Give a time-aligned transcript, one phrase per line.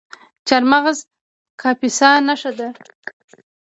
[0.47, 1.07] چهارمغز د
[1.61, 2.67] کاپیسا نښه ده.